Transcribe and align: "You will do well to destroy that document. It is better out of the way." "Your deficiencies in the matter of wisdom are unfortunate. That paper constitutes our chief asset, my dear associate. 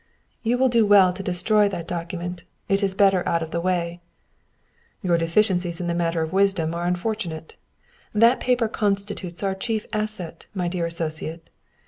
"You 0.41 0.57
will 0.57 0.67
do 0.67 0.83
well 0.83 1.13
to 1.13 1.21
destroy 1.21 1.69
that 1.69 1.87
document. 1.87 2.43
It 2.67 2.81
is 2.81 2.95
better 2.95 3.21
out 3.29 3.43
of 3.43 3.51
the 3.51 3.61
way." 3.61 4.01
"Your 5.03 5.15
deficiencies 5.15 5.79
in 5.79 5.85
the 5.85 5.93
matter 5.93 6.23
of 6.23 6.33
wisdom 6.33 6.73
are 6.73 6.85
unfortunate. 6.87 7.55
That 8.11 8.39
paper 8.39 8.67
constitutes 8.67 9.43
our 9.43 9.53
chief 9.53 9.85
asset, 9.93 10.47
my 10.55 10.67
dear 10.67 10.87
associate. 10.87 11.51